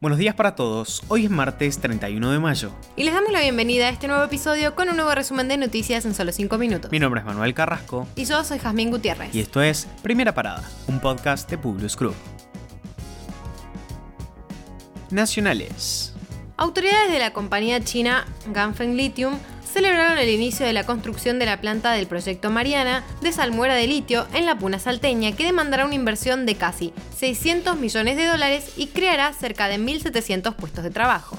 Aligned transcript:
Buenos 0.00 0.18
días 0.18 0.34
para 0.34 0.54
todos, 0.54 1.02
hoy 1.08 1.26
es 1.26 1.30
martes 1.30 1.78
31 1.78 2.30
de 2.30 2.38
mayo. 2.38 2.72
Y 2.96 3.04
les 3.04 3.12
damos 3.12 3.30
la 3.32 3.42
bienvenida 3.42 3.84
a 3.84 3.90
este 3.90 4.08
nuevo 4.08 4.24
episodio 4.24 4.74
con 4.74 4.88
un 4.88 4.96
nuevo 4.96 5.14
resumen 5.14 5.46
de 5.46 5.58
noticias 5.58 6.06
en 6.06 6.14
solo 6.14 6.32
5 6.32 6.56
minutos. 6.56 6.90
Mi 6.90 6.98
nombre 6.98 7.20
es 7.20 7.26
Manuel 7.26 7.52
Carrasco. 7.52 8.08
Y 8.16 8.24
yo 8.24 8.42
soy 8.42 8.58
Jazmín 8.58 8.90
Gutiérrez. 8.90 9.34
Y 9.34 9.40
esto 9.40 9.60
es 9.60 9.86
Primera 10.02 10.32
Parada, 10.32 10.66
un 10.86 11.00
podcast 11.00 11.50
de 11.50 11.58
Publius 11.58 11.96
Club. 11.96 12.14
Nacionales. 15.10 16.09
Autoridades 16.60 17.10
de 17.10 17.18
la 17.18 17.32
compañía 17.32 17.82
china 17.82 18.26
Ganfeng 18.52 18.94
Lithium 18.94 19.38
celebraron 19.64 20.18
el 20.18 20.28
inicio 20.28 20.66
de 20.66 20.74
la 20.74 20.84
construcción 20.84 21.38
de 21.38 21.46
la 21.46 21.58
planta 21.58 21.92
del 21.92 22.06
proyecto 22.06 22.50
Mariana 22.50 23.02
de 23.22 23.32
salmuera 23.32 23.74
de 23.74 23.86
litio 23.86 24.26
en 24.34 24.44
la 24.44 24.58
Puna 24.58 24.78
salteña, 24.78 25.32
que 25.32 25.46
demandará 25.46 25.86
una 25.86 25.94
inversión 25.94 26.44
de 26.44 26.56
casi 26.56 26.92
600 27.16 27.78
millones 27.78 28.18
de 28.18 28.26
dólares 28.26 28.74
y 28.76 28.88
creará 28.88 29.32
cerca 29.32 29.68
de 29.68 29.78
1.700 29.78 30.54
puestos 30.54 30.84
de 30.84 30.90
trabajo. 30.90 31.38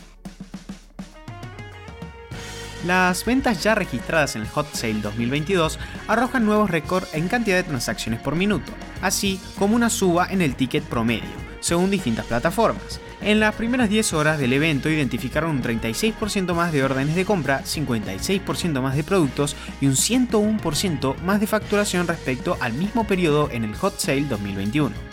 Las 2.87 3.23
ventas 3.23 3.61
ya 3.61 3.75
registradas 3.75 4.35
en 4.35 4.41
el 4.41 4.47
Hot 4.47 4.73
Sale 4.73 5.01
2022 5.01 5.77
arrojan 6.07 6.45
nuevos 6.45 6.71
récords 6.71 7.13
en 7.13 7.27
cantidad 7.27 7.57
de 7.57 7.63
transacciones 7.63 8.19
por 8.21 8.35
minuto, 8.35 8.71
así 9.03 9.39
como 9.59 9.75
una 9.75 9.91
suba 9.91 10.25
en 10.31 10.41
el 10.41 10.55
ticket 10.55 10.83
promedio, 10.83 11.29
según 11.59 11.91
distintas 11.91 12.25
plataformas. 12.25 12.99
En 13.23 13.39
las 13.39 13.53
primeras 13.53 13.87
10 13.87 14.13
horas 14.13 14.39
del 14.39 14.51
evento 14.51 14.89
identificaron 14.89 15.51
un 15.51 15.61
36% 15.61 16.55
más 16.55 16.71
de 16.71 16.83
órdenes 16.83 17.15
de 17.15 17.23
compra, 17.23 17.61
56% 17.63 18.81
más 18.81 18.95
de 18.95 19.03
productos 19.03 19.55
y 19.79 19.85
un 19.85 19.93
101% 19.93 21.17
más 21.17 21.39
de 21.39 21.45
facturación 21.45 22.07
respecto 22.07 22.57
al 22.59 22.73
mismo 22.73 23.05
periodo 23.05 23.49
en 23.51 23.63
el 23.63 23.75
Hot 23.75 23.99
Sale 23.99 24.23
2021. 24.23 25.11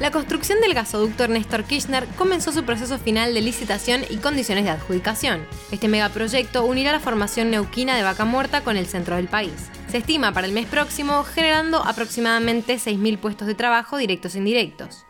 La 0.00 0.10
construcción 0.12 0.60
del 0.60 0.74
gasoducto 0.74 1.24
Ernesto 1.24 1.56
Kirchner 1.64 2.06
comenzó 2.16 2.52
su 2.52 2.64
proceso 2.64 2.98
final 2.98 3.34
de 3.34 3.40
licitación 3.40 4.02
y 4.08 4.18
condiciones 4.18 4.64
de 4.64 4.70
adjudicación. 4.70 5.44
Este 5.72 5.88
megaproyecto 5.88 6.64
unirá 6.64 6.92
la 6.92 7.00
formación 7.00 7.50
neuquina 7.50 7.96
de 7.96 8.04
Vaca 8.04 8.24
Muerta 8.24 8.62
con 8.62 8.76
el 8.76 8.86
centro 8.86 9.16
del 9.16 9.26
país. 9.26 9.70
Se 9.88 9.98
estima 9.98 10.32
para 10.32 10.46
el 10.46 10.52
mes 10.52 10.66
próximo 10.66 11.24
generando 11.24 11.84
aproximadamente 11.84 12.76
6.000 12.76 13.18
puestos 13.18 13.48
de 13.48 13.54
trabajo 13.54 13.96
directos 13.96 14.34
e 14.34 14.38
indirectos. 14.38 15.07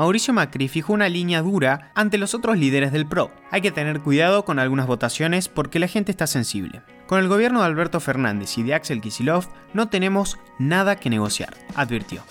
Mauricio 0.00 0.32
Macri 0.32 0.66
fijó 0.68 0.94
una 0.94 1.10
línea 1.10 1.42
dura 1.42 1.92
ante 1.94 2.16
los 2.16 2.32
otros 2.32 2.56
líderes 2.56 2.90
del 2.90 3.04
PRO. 3.04 3.30
Hay 3.50 3.60
que 3.60 3.70
tener 3.70 4.00
cuidado 4.00 4.46
con 4.46 4.58
algunas 4.58 4.86
votaciones 4.86 5.50
porque 5.50 5.78
la 5.78 5.88
gente 5.88 6.10
está 6.10 6.26
sensible. 6.26 6.80
Con 7.10 7.18
el 7.18 7.26
gobierno 7.26 7.58
de 7.58 7.66
Alberto 7.66 7.98
Fernández 7.98 8.56
y 8.56 8.62
de 8.62 8.72
Axel 8.72 9.00
Kisilov 9.00 9.48
no 9.74 9.88
tenemos 9.88 10.38
nada 10.60 10.94
que 10.94 11.10
negociar, 11.10 11.56
advirtió. 11.74 12.22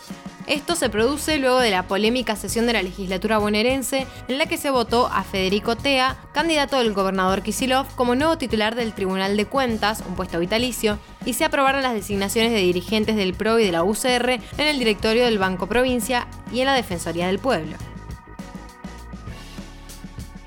Esto 0.48 0.74
se 0.74 0.90
produce 0.90 1.38
luego 1.38 1.60
de 1.60 1.70
la 1.70 1.84
polémica 1.84 2.38
sesión 2.38 2.66
de 2.66 2.72
la 2.72 2.82
legislatura 2.82 3.40
bonaerense 3.40 4.08
en 4.30 4.38
la 4.38 4.46
que 4.46 4.58
se 4.58 4.70
votó 4.70 5.08
a 5.08 5.26
Federico 5.26 5.76
Tea, 5.76 6.16
candidato 6.32 6.78
del 6.78 6.94
gobernador 6.94 7.42
Kisilov, 7.42 7.94
como 7.96 8.16
nuevo 8.16 8.38
titular 8.38 8.76
del 8.76 8.94
Tribunal 8.94 9.36
de 9.36 9.48
Cuentas, 9.48 10.02
un 10.08 10.16
puesto 10.16 10.40
vitalicio, 10.40 10.98
y 11.26 11.34
se 11.34 11.44
aprobaron 11.44 11.82
las 11.82 11.94
designaciones 11.94 12.54
de 12.54 12.60
dirigentes 12.60 13.18
del 13.18 13.34
PRO 13.34 13.60
y 13.60 13.66
de 13.66 13.74
la 13.74 13.84
UCR 13.84 14.30
en 14.30 14.42
el 14.66 14.80
directorio 14.80 15.26
del 15.26 15.40
Banco 15.40 15.68
Provincia 15.68 16.26
y 16.54 16.62
en 16.62 16.68
la 16.68 16.74
Defensoría 16.74 17.28
del 17.28 17.40
Pueblo. 17.40 17.76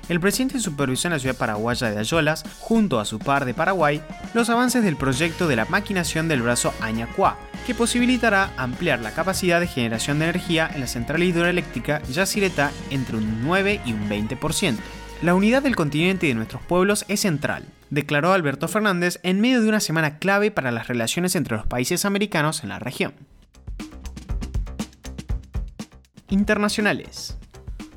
El 0.09 0.19
presidente 0.19 0.59
supervisó 0.59 1.07
en 1.07 1.13
la 1.13 1.19
ciudad 1.19 1.37
paraguaya 1.37 1.89
de 1.89 1.97
Ayolas, 1.97 2.43
junto 2.59 2.99
a 2.99 3.05
su 3.05 3.19
par 3.19 3.45
de 3.45 3.53
Paraguay, 3.53 4.01
los 4.33 4.49
avances 4.49 4.83
del 4.83 4.97
proyecto 4.97 5.47
de 5.47 5.55
la 5.55 5.65
maquinación 5.65 6.27
del 6.27 6.41
brazo 6.41 6.73
Añacuá, 6.81 7.37
que 7.65 7.73
posibilitará 7.73 8.51
ampliar 8.57 8.99
la 8.99 9.11
capacidad 9.11 9.61
de 9.61 9.67
generación 9.67 10.19
de 10.19 10.25
energía 10.25 10.69
en 10.73 10.81
la 10.81 10.87
central 10.87 11.23
hidroeléctrica 11.23 12.01
Yacyretá 12.03 12.71
entre 12.89 13.15
un 13.15 13.43
9 13.43 13.79
y 13.85 13.93
un 13.93 14.09
20%. 14.09 14.75
La 15.21 15.35
unidad 15.35 15.63
del 15.63 15.77
continente 15.77 16.25
y 16.25 16.29
de 16.29 16.35
nuestros 16.35 16.61
pueblos 16.63 17.05
es 17.07 17.21
central, 17.21 17.63
declaró 17.89 18.33
Alberto 18.33 18.67
Fernández 18.67 19.21
en 19.23 19.39
medio 19.39 19.61
de 19.61 19.69
una 19.69 19.79
semana 19.79 20.17
clave 20.17 20.51
para 20.51 20.71
las 20.71 20.89
relaciones 20.89 21.37
entre 21.37 21.55
los 21.55 21.65
países 21.65 22.03
americanos 22.03 22.61
en 22.63 22.69
la 22.69 22.79
región. 22.79 23.13
Internacionales 26.27 27.37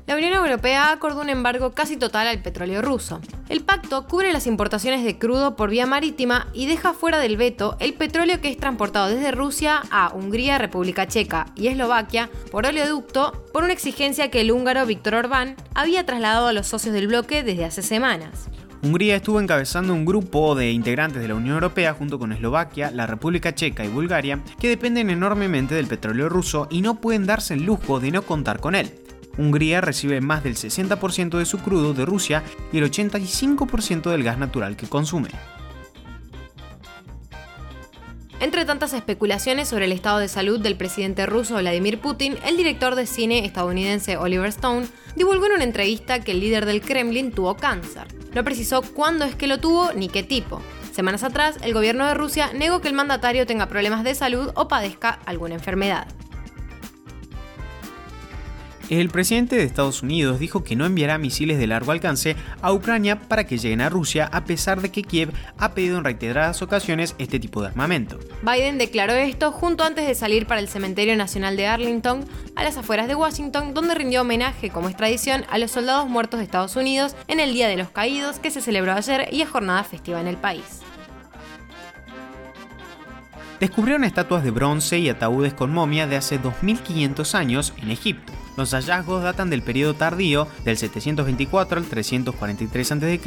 la 0.07 0.15
Unión 0.15 0.33
Europea 0.33 0.91
acordó 0.93 1.19
un 1.19 1.29
embargo 1.29 1.73
casi 1.73 1.97
total 1.97 2.27
al 2.27 2.41
petróleo 2.41 2.81
ruso. 2.81 3.19
El 3.49 3.61
pacto 3.61 4.07
cubre 4.07 4.31
las 4.31 4.47
importaciones 4.47 5.03
de 5.03 5.19
crudo 5.19 5.57
por 5.57 5.69
vía 5.69 5.85
marítima 5.85 6.47
y 6.53 6.65
deja 6.65 6.93
fuera 6.93 7.19
del 7.19 7.35
veto 7.35 7.75
el 7.81 7.93
petróleo 7.93 8.39
que 8.39 8.47
es 8.47 8.57
transportado 8.57 9.09
desde 9.09 9.31
Rusia 9.31 9.83
a 9.91 10.13
Hungría, 10.13 10.57
República 10.57 11.07
Checa 11.07 11.47
y 11.57 11.67
Eslovaquia 11.67 12.29
por 12.51 12.65
oleoducto 12.65 13.43
por 13.51 13.65
una 13.65 13.73
exigencia 13.73 14.31
que 14.31 14.39
el 14.39 14.51
húngaro 14.51 14.85
Víctor 14.85 15.15
Orbán 15.15 15.57
había 15.75 16.05
trasladado 16.05 16.47
a 16.47 16.53
los 16.53 16.67
socios 16.67 16.95
del 16.95 17.07
bloque 17.07 17.43
desde 17.43 17.65
hace 17.65 17.81
semanas. 17.81 18.47
Hungría 18.83 19.17
estuvo 19.17 19.41
encabezando 19.41 19.93
un 19.93 20.05
grupo 20.05 20.55
de 20.55 20.71
integrantes 20.71 21.21
de 21.21 21.27
la 21.27 21.35
Unión 21.35 21.55
Europea 21.55 21.93
junto 21.93 22.17
con 22.17 22.31
Eslovaquia, 22.31 22.91
la 22.91 23.07
República 23.07 23.53
Checa 23.53 23.83
y 23.83 23.89
Bulgaria, 23.89 24.41
que 24.57 24.69
dependen 24.69 25.09
enormemente 25.09 25.75
del 25.75 25.87
petróleo 25.87 26.29
ruso 26.29 26.67
y 26.69 26.79
no 26.79 27.01
pueden 27.01 27.25
darse 27.25 27.55
el 27.55 27.63
lujo 27.63 27.99
de 27.99 28.11
no 28.11 28.21
contar 28.21 28.61
con 28.61 28.73
él. 28.73 28.93
Hungría 29.37 29.81
recibe 29.81 30.21
más 30.21 30.43
del 30.43 30.55
60% 30.55 31.37
de 31.37 31.45
su 31.45 31.59
crudo 31.59 31.93
de 31.93 32.05
Rusia 32.05 32.43
y 32.71 32.77
el 32.77 32.91
85% 32.91 34.09
del 34.09 34.23
gas 34.23 34.37
natural 34.37 34.75
que 34.75 34.87
consume. 34.87 35.29
Entre 38.39 38.65
tantas 38.65 38.93
especulaciones 38.93 39.67
sobre 39.67 39.85
el 39.85 39.91
estado 39.91 40.19
de 40.19 40.27
salud 40.27 40.59
del 40.59 40.77
presidente 40.77 41.25
ruso 41.25 41.55
Vladimir 41.55 41.99
Putin, 41.99 42.37
el 42.45 42.55
director 42.55 42.93
de 42.93 43.07
cine 43.07 43.43
estadounidense 43.45 44.17
Oliver 44.17 44.49
Stone 44.49 44.85
divulgó 45.15 45.47
en 45.47 45.53
una 45.53 45.63
entrevista 45.63 46.19
que 46.19 46.31
el 46.31 46.39
líder 46.39 46.67
del 46.67 46.81
Kremlin 46.81 47.31
tuvo 47.31 47.57
cáncer. 47.57 48.07
No 48.35 48.43
precisó 48.43 48.83
cuándo 48.83 49.25
es 49.25 49.35
que 49.35 49.47
lo 49.47 49.59
tuvo 49.59 49.91
ni 49.93 50.07
qué 50.07 50.21
tipo. 50.21 50.61
Semanas 50.91 51.23
atrás, 51.23 51.57
el 51.61 51.73
gobierno 51.73 52.05
de 52.05 52.13
Rusia 52.13 52.51
negó 52.53 52.79
que 52.79 52.87
el 52.87 52.93
mandatario 52.93 53.47
tenga 53.47 53.67
problemas 53.67 54.03
de 54.03 54.13
salud 54.13 54.51
o 54.53 54.67
padezca 54.67 55.19
alguna 55.25 55.55
enfermedad. 55.55 56.07
El 58.89 59.09
presidente 59.09 59.57
de 59.57 59.63
Estados 59.63 60.01
Unidos 60.01 60.39
dijo 60.39 60.63
que 60.63 60.77
no 60.77 60.85
enviará 60.85 61.17
misiles 61.17 61.57
de 61.57 61.67
largo 61.67 61.91
alcance 61.91 62.37
a 62.61 62.71
Ucrania 62.71 63.19
para 63.19 63.45
que 63.45 63.57
lleguen 63.57 63.81
a 63.81 63.89
Rusia 63.89 64.29
a 64.31 64.45
pesar 64.45 64.81
de 64.81 64.91
que 64.91 65.03
Kiev 65.03 65.33
ha 65.57 65.73
pedido 65.73 65.97
en 65.97 66.05
reiteradas 66.05 66.61
ocasiones 66.61 67.13
este 67.17 67.37
tipo 67.37 67.61
de 67.61 67.67
armamento. 67.67 68.17
Biden 68.43 68.77
declaró 68.77 69.11
esto 69.11 69.51
junto 69.51 69.83
antes 69.83 70.07
de 70.07 70.15
salir 70.15 70.47
para 70.47 70.61
el 70.61 70.69
Cementerio 70.69 71.17
Nacional 71.17 71.57
de 71.57 71.67
Arlington, 71.67 72.23
a 72.55 72.63
las 72.63 72.77
afueras 72.77 73.09
de 73.09 73.15
Washington, 73.15 73.73
donde 73.73 73.93
rindió 73.93 74.21
homenaje, 74.21 74.69
como 74.69 74.87
es 74.87 74.95
tradición, 74.95 75.43
a 75.49 75.57
los 75.57 75.71
soldados 75.71 76.07
muertos 76.07 76.39
de 76.39 76.45
Estados 76.45 76.77
Unidos 76.77 77.13
en 77.27 77.41
el 77.41 77.51
Día 77.51 77.67
de 77.67 77.75
los 77.75 77.89
Caídos 77.89 78.39
que 78.39 78.51
se 78.51 78.61
celebró 78.61 78.93
ayer 78.93 79.27
y 79.33 79.41
es 79.41 79.49
jornada 79.49 79.83
festiva 79.83 80.21
en 80.21 80.27
el 80.27 80.37
país 80.37 80.81
descubrieron 83.59 84.03
estatuas 84.03 84.43
de 84.43 84.51
bronce 84.51 84.99
y 84.99 85.09
ataúdes 85.09 85.51
con 85.51 85.73
momia 85.73 86.05
de 86.05 86.15
hace 86.15 86.37
2500 86.37 87.33
años 87.33 87.73
en 87.81 87.89
Egipto. 87.89 88.31
Los 88.57 88.71
hallazgos 88.73 89.23
datan 89.23 89.51
del 89.51 89.61
periodo 89.61 89.93
tardío, 89.93 90.47
del 90.65 90.77
724 90.77 91.79
al 91.79 91.85
343 91.85 92.91
a.C., 92.91 93.19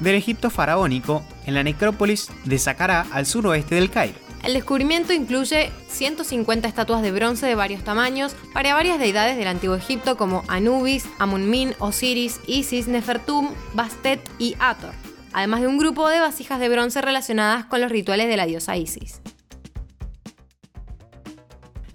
del 0.00 0.14
Egipto 0.14 0.50
faraónico, 0.50 1.24
en 1.46 1.54
la 1.54 1.64
necrópolis 1.64 2.30
de 2.44 2.58
Saqqara 2.58 3.06
al 3.10 3.26
suroeste 3.26 3.74
del 3.74 3.90
Cairo. 3.90 4.28
El 4.44 4.54
descubrimiento 4.54 5.12
incluye 5.12 5.72
150 5.88 6.68
estatuas 6.68 7.02
de 7.02 7.10
bronce 7.10 7.44
de 7.44 7.56
varios 7.56 7.82
tamaños 7.82 8.36
para 8.54 8.72
varias 8.72 9.00
deidades 9.00 9.36
del 9.36 9.48
antiguo 9.48 9.74
Egipto 9.74 10.16
como 10.16 10.44
Anubis, 10.46 11.06
Amunmin, 11.18 11.74
Osiris, 11.80 12.40
Isis, 12.46 12.86
Nefertum, 12.86 13.50
Bastet 13.74 14.20
y 14.38 14.54
Ator, 14.60 14.92
además 15.32 15.60
de 15.60 15.66
un 15.66 15.76
grupo 15.76 16.08
de 16.08 16.20
vasijas 16.20 16.60
de 16.60 16.68
bronce 16.68 17.02
relacionadas 17.02 17.64
con 17.64 17.80
los 17.80 17.90
rituales 17.90 18.28
de 18.28 18.36
la 18.36 18.46
diosa 18.46 18.76
Isis. 18.76 19.20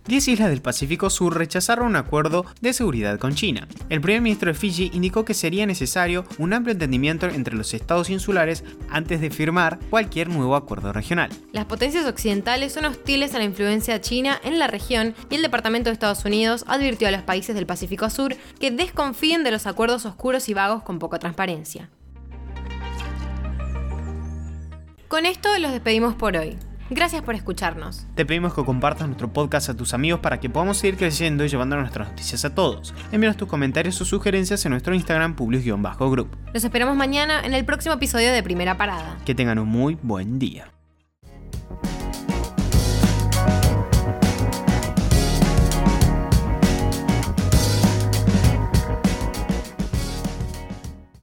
10 0.05 0.27
islas 0.27 0.49
del 0.49 0.61
Pacífico 0.61 1.09
Sur 1.09 1.37
rechazaron 1.37 1.87
un 1.87 1.95
acuerdo 1.95 2.45
de 2.59 2.73
seguridad 2.73 3.17
con 3.19 3.35
China. 3.35 3.67
El 3.87 4.01
primer 4.01 4.21
ministro 4.21 4.51
de 4.51 4.53
Fiji 4.53 4.91
indicó 4.93 5.23
que 5.23 5.33
sería 5.33 5.65
necesario 5.65 6.25
un 6.37 6.51
amplio 6.51 6.73
entendimiento 6.73 7.27
entre 7.27 7.55
los 7.55 7.73
estados 7.73 8.09
insulares 8.09 8.65
antes 8.89 9.21
de 9.21 9.29
firmar 9.29 9.79
cualquier 9.89 10.27
nuevo 10.27 10.57
acuerdo 10.57 10.91
regional. 10.91 11.29
Las 11.53 11.65
potencias 11.65 12.05
occidentales 12.05 12.73
son 12.73 12.83
hostiles 12.83 13.33
a 13.33 13.37
la 13.37 13.45
influencia 13.45 14.01
china 14.01 14.39
en 14.43 14.59
la 14.59 14.67
región 14.67 15.15
y 15.29 15.35
el 15.35 15.41
Departamento 15.41 15.89
de 15.89 15.93
Estados 15.93 16.25
Unidos 16.25 16.65
advirtió 16.67 17.07
a 17.07 17.11
los 17.11 17.21
países 17.21 17.55
del 17.55 17.65
Pacífico 17.65 18.09
Sur 18.09 18.35
que 18.59 18.71
desconfíen 18.71 19.45
de 19.45 19.51
los 19.51 19.67
acuerdos 19.67 20.05
oscuros 20.05 20.49
y 20.49 20.53
vagos 20.53 20.83
con 20.83 20.99
poca 20.99 21.17
transparencia. 21.19 21.89
Con 25.07 25.25
esto 25.25 25.47
los 25.59 25.71
despedimos 25.71 26.15
por 26.15 26.35
hoy. 26.35 26.57
Gracias 26.93 27.23
por 27.23 27.33
escucharnos. 27.33 28.05
Te 28.13 28.23
pedimos 28.23 28.53
que 28.53 28.63
compartas 28.63 29.07
nuestro 29.07 29.33
podcast 29.33 29.67
a 29.69 29.75
tus 29.75 29.95
amigos 29.95 30.19
para 30.19 30.39
que 30.39 30.47
podamos 30.49 30.77
seguir 30.77 30.95
creciendo 30.95 31.43
y 31.43 31.49
llevando 31.49 31.75
nuestras 31.75 32.09
noticias 32.09 32.45
a 32.45 32.53
todos. 32.53 32.93
Envíanos 33.11 33.35
tus 33.35 33.47
comentarios 33.47 33.99
o 33.99 34.05
sugerencias 34.05 34.63
en 34.65 34.71
nuestro 34.71 34.93
Instagram 34.93 35.35
publius-group. 35.35 36.29
Los 36.53 36.63
esperamos 36.63 36.95
mañana 36.95 37.41
en 37.43 37.55
el 37.55 37.65
próximo 37.65 37.95
episodio 37.95 38.31
de 38.31 38.43
Primera 38.43 38.77
Parada. 38.77 39.17
Que 39.25 39.33
tengan 39.33 39.57
un 39.57 39.69
muy 39.69 39.97
buen 40.03 40.37
día. 40.37 40.72